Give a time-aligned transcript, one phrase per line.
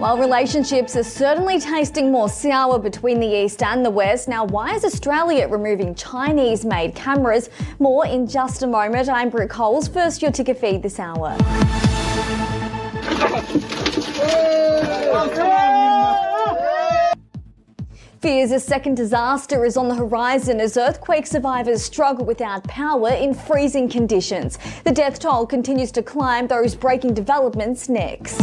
[0.00, 4.74] While relationships are certainly tasting more sour between the East and the West, now why
[4.74, 7.48] is Australia removing Chinese made cameras?
[7.78, 9.08] More in just a moment.
[9.08, 9.86] I'm Brooke Coles.
[9.86, 11.36] First, your ticker feed this hour.
[18.20, 23.32] Fears a second disaster is on the horizon as earthquake survivors struggle without power in
[23.32, 24.58] freezing conditions.
[24.84, 28.36] The death toll continues to climb, those breaking developments next.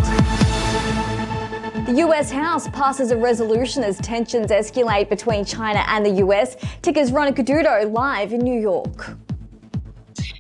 [1.86, 6.58] The US House passes a resolution as tensions escalate between China and the US.
[6.82, 9.16] Ticker's Veronica Dudo live in New York.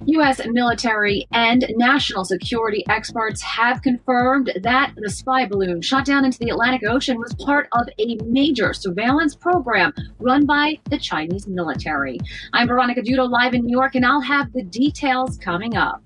[0.07, 0.39] U.S.
[0.45, 6.49] military and national security experts have confirmed that the spy balloon shot down into the
[6.49, 12.19] Atlantic Ocean was part of a major surveillance program run by the Chinese military.
[12.53, 16.01] I'm Veronica Dudo live in New York, and I'll have the details coming up.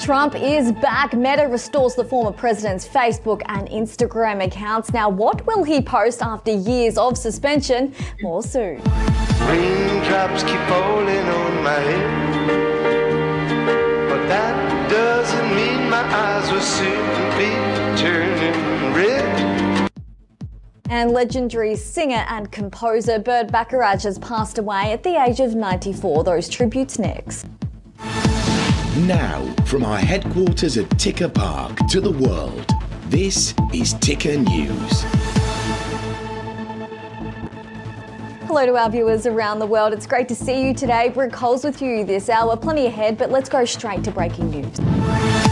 [0.00, 1.14] Trump is back.
[1.14, 4.92] Meta restores the former president's Facebook and Instagram accounts.
[4.92, 7.92] Now, what will he post after years of suspension?
[8.22, 8.80] More soon.
[9.48, 12.38] Raindrops keep falling on my head.
[14.10, 17.06] But that doesn't mean my eyes will soon
[17.38, 17.48] be
[17.96, 19.90] turning red.
[20.90, 26.24] And legendary singer and composer Burt Bacharach has passed away at the age of 94.
[26.24, 27.46] Those tributes next.
[29.06, 32.70] Now, from our headquarters at Ticker Park to the world,
[33.06, 35.04] this is Ticker News.
[38.48, 39.92] Hello to our viewers around the world.
[39.92, 41.10] It's great to see you today.
[41.10, 42.56] Brooke Coles with you this hour.
[42.56, 45.47] Plenty ahead, but let's go straight to breaking news.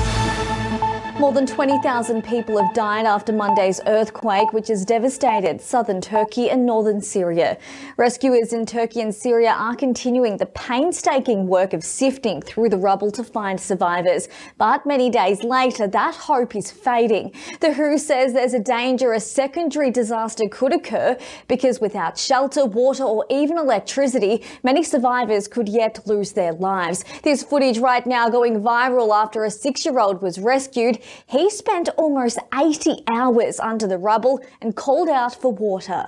[1.19, 6.67] More than 20,000 people have died after Monday's earthquake, which has devastated southern Turkey and
[6.67, 7.56] northern Syria.
[7.97, 13.11] Rescuers in Turkey and Syria are continuing the painstaking work of sifting through the rubble
[13.12, 14.28] to find survivors.
[14.59, 17.32] But many days later, that hope is fading.
[17.60, 21.16] The WHO says there's a danger a secondary disaster could occur
[21.49, 27.06] because without shelter, water, or even electricity, many survivors could yet lose their lives.
[27.22, 30.99] There's footage right now going viral after a six year old was rescued.
[31.27, 36.06] He spent almost 80 hours under the rubble and called out for water.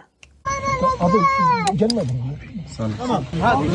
[2.78, 3.24] Tamam.
[3.40, 3.68] Hadi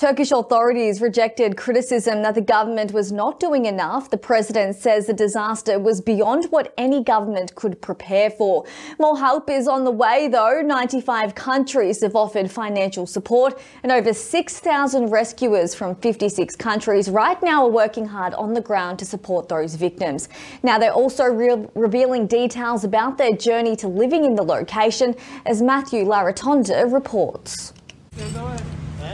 [0.00, 4.08] Turkish authorities rejected criticism that the government was not doing enough.
[4.08, 8.64] The president says the disaster was beyond what any government could prepare for.
[8.98, 10.62] More help is on the way, though.
[10.62, 17.66] 95 countries have offered financial support, and over 6,000 rescuers from 56 countries right now
[17.66, 20.30] are working hard on the ground to support those victims.
[20.62, 25.60] Now, they're also re- revealing details about their journey to living in the location, as
[25.60, 27.74] Matthew Laratonda reports.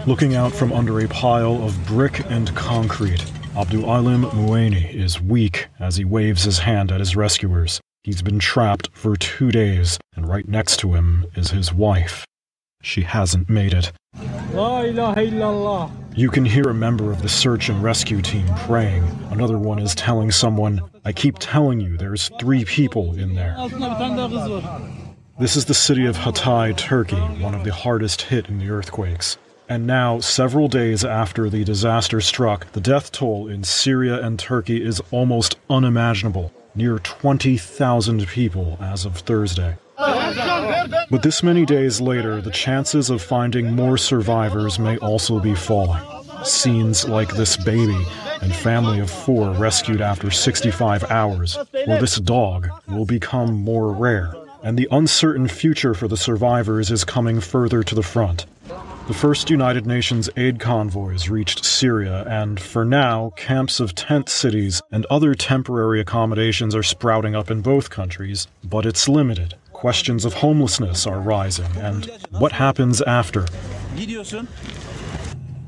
[0.06, 3.25] Looking out from under a pile of brick and concrete,
[3.56, 7.81] Abdul Alim Mueni is weak as he waves his hand at his rescuers.
[8.05, 12.25] He's been trapped for two days, and right next to him is his wife.
[12.83, 13.91] She hasn't made it.
[14.53, 15.91] La ilahe illallah.
[16.15, 19.03] You can hear a member of the search and rescue team praying.
[19.33, 23.56] Another one is telling someone, I keep telling you there's three people in there.
[23.59, 24.62] Altında bir tane daha kız var.
[25.41, 29.37] This is the city of Hatay, Turkey, one of the hardest hit in the earthquakes.
[29.69, 34.84] And now, several days after the disaster struck, the death toll in Syria and Turkey
[34.84, 39.76] is almost unimaginable near 20,000 people as of Thursday.
[39.99, 46.03] But this many days later, the chances of finding more survivors may also be falling.
[46.44, 48.06] Scenes like this baby
[48.43, 54.32] and family of four rescued after 65 hours, or this dog, will become more rare.
[54.62, 58.46] And the uncertain future for the survivors is coming further to the front.
[59.06, 64.82] The first United Nations aid convoys reached Syria, and for now, camps of tent cities
[64.91, 69.55] and other temporary accommodations are sprouting up in both countries, but it's limited.
[69.73, 73.47] Questions of homelessness are rising, and what happens after?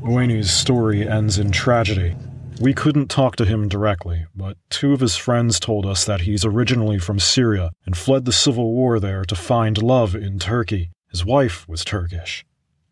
[0.03, 2.17] Mueni's story ends in tragedy.
[2.61, 6.45] We couldn't talk to him directly, but two of his friends told us that he's
[6.45, 10.91] originally from Syria and fled the civil war there to find love in Turkey.
[11.13, 12.45] His wife was Turkish.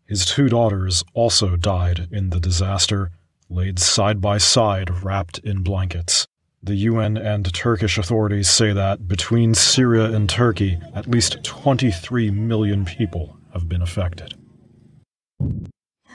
[0.07, 3.11] His two daughters also died in the disaster,
[3.49, 6.25] laid side by side wrapped in blankets.
[6.63, 12.85] The UN and Turkish authorities say that between Syria and Turkey, at least 23 million
[12.85, 14.33] people have been affected.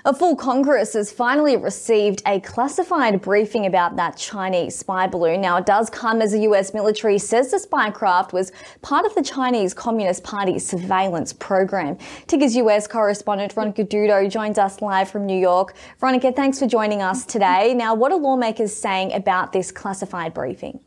[0.05, 5.41] A full Congress has finally received a classified briefing about that Chinese spy balloon.
[5.41, 8.51] Now, it does come as the US military says the spycraft was
[8.81, 11.99] part of the Chinese Communist Party's surveillance program.
[12.27, 15.75] Ticker's US correspondent Veronica Dudo joins us live from New York.
[16.01, 17.73] Veronica, thanks for joining us today.
[17.73, 20.81] Now, what are lawmakers saying about this classified briefing?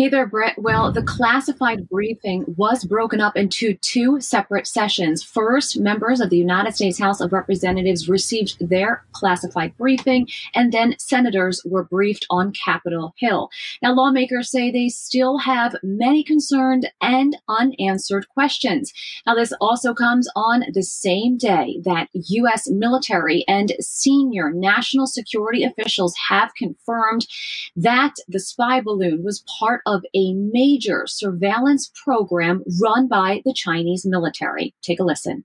[0.00, 0.56] Hey there, Brett.
[0.56, 5.24] Well, the classified briefing was broken up into two separate sessions.
[5.24, 10.94] First, members of the United States House of Representatives received their classified briefing, and then
[11.00, 13.50] senators were briefed on Capitol Hill.
[13.82, 18.92] Now, lawmakers say they still have many concerned and unanswered questions.
[19.26, 22.70] Now, this also comes on the same day that U.S.
[22.70, 27.26] military and senior national security officials have confirmed
[27.74, 34.04] that the spy balloon was part of a major surveillance program run by the Chinese
[34.04, 34.74] military.
[34.82, 35.44] Take a listen.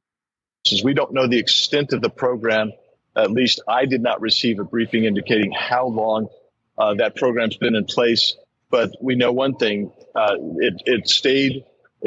[0.66, 2.74] Since we don't know the extent of the program,
[3.16, 6.28] at least I did not receive a briefing indicating how long
[6.78, 8.36] uh, that program's been in place.
[8.70, 11.64] But we know one thing uh, it, it stayed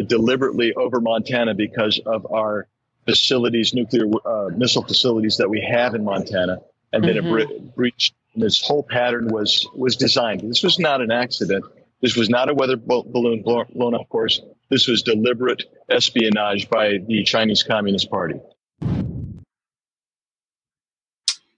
[0.07, 2.67] deliberately over Montana because of our
[3.07, 6.59] facilities, nuclear uh, missile facilities that we have in Montana.
[6.93, 7.39] And then mm-hmm.
[7.39, 8.15] it bre- breached.
[8.35, 10.43] This whole pattern was was designed.
[10.43, 11.65] This was not an accident.
[12.03, 14.41] This was not a weather balloon blown up, of course.
[14.71, 18.35] This was deliberate espionage by the Chinese Communist Party.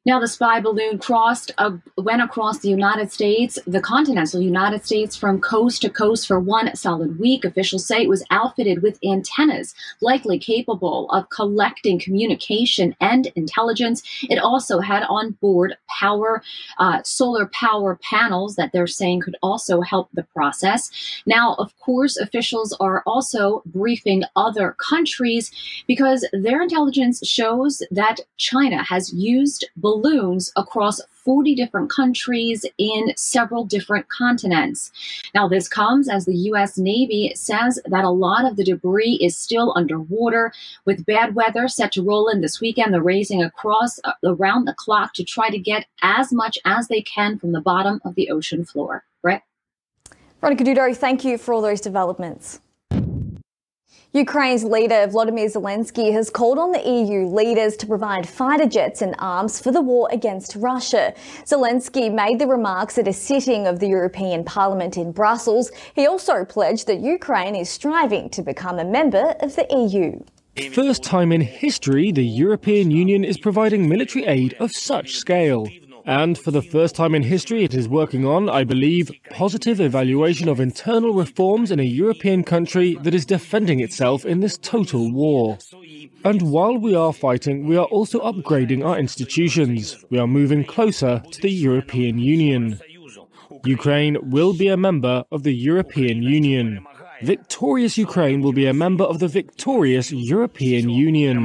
[0.09, 5.15] Now, the spy balloon crossed, uh, went across the United States, the continental United States,
[5.15, 7.45] from coast to coast for one solid week.
[7.45, 14.03] Officials say it was outfitted with antennas, likely capable of collecting communication and intelligence.
[14.31, 16.43] It also had on board power,
[16.79, 20.91] uh, solar power panels that they're saying could also help the process.
[21.27, 25.53] Now, of course, officials are also briefing other countries
[25.87, 33.13] because their intelligence shows that China has used balloons balloons across 40 different countries in
[33.17, 34.91] several different continents.
[35.35, 36.79] Now, this comes as the U.S.
[36.79, 40.53] Navy says that a lot of the debris is still underwater.
[40.85, 44.75] With bad weather set to roll in this weekend, they're racing across uh, around the
[44.75, 48.31] clock to try to get as much as they can from the bottom of the
[48.31, 49.05] ocean floor.
[49.21, 49.43] Brett?
[50.41, 52.61] Veronica Dudo, thank you for all those developments.
[54.19, 59.15] Ukraine's leader Volodymyr Zelensky has called on the EU leaders to provide fighter jets and
[59.21, 61.15] arms for the war against Russia.
[61.45, 65.71] Zelensky made the remarks at a sitting of the European Parliament in Brussels.
[65.95, 70.19] He also pledged that Ukraine is striving to become a member of the EU.
[70.73, 75.69] First time in history, the European Union is providing military aid of such scale.
[76.09, 80.49] And for the first time in history, it is working on, I believe, positive evaluation
[80.49, 85.59] of internal reforms in a European country that is defending itself in this total war.
[86.25, 90.03] And while we are fighting, we are also upgrading our institutions.
[90.09, 92.81] We are moving closer to the European Union.
[93.67, 96.87] Ukraine will be a member of the European Union.
[97.21, 101.45] Victorious Ukraine will be a member of the victorious European Union.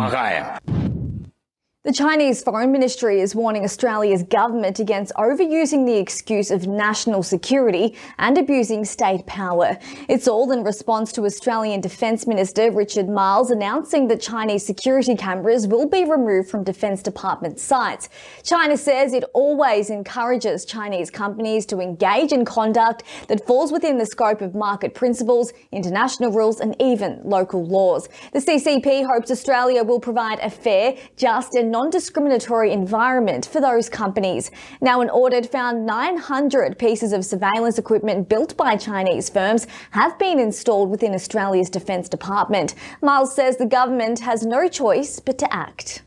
[1.86, 7.98] The Chinese Foreign Ministry is warning Australia's government against overusing the excuse of national security
[8.18, 9.78] and abusing state power.
[10.08, 15.68] It's all in response to Australian Defence Minister Richard Marles announcing that Chinese security cameras
[15.68, 18.08] will be removed from Defence Department sites.
[18.44, 24.06] China says it always encourages Chinese companies to engage in conduct that falls within the
[24.06, 28.08] scope of market principles, international rules, and even local laws.
[28.32, 34.52] The CCP hopes Australia will provide a fair, just, and non-discriminatory environment for those companies.
[34.80, 40.38] Now, an audit found 900 pieces of surveillance equipment built by Chinese firms have been
[40.38, 42.76] installed within Australia's Defence Department.
[43.02, 46.04] Marles says the government has no choice but to act.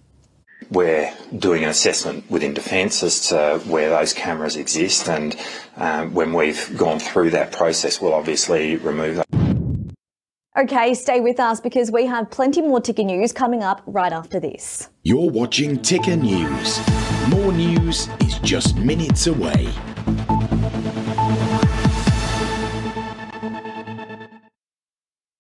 [0.71, 5.37] We're doing an assessment within Defence as to where those cameras exist, and
[5.77, 9.36] um, when we've gone through that process, we'll obviously remove them.
[10.59, 14.41] Okay, stay with us because we have plenty more ticker news coming up right after
[14.41, 14.89] this.
[15.03, 16.81] You're watching Ticker News.
[17.29, 19.69] More news is just minutes away.